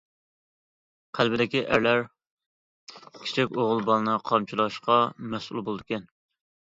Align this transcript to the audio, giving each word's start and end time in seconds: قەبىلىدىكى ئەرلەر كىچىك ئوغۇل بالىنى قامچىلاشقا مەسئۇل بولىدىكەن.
قەبىلىدىكى 1.17 1.61
ئەرلەر 1.75 2.01
كىچىك 3.19 3.55
ئوغۇل 3.61 3.85
بالىنى 3.91 4.17
قامچىلاشقا 4.31 4.99
مەسئۇل 5.35 5.63
بولىدىكەن. 5.69 6.11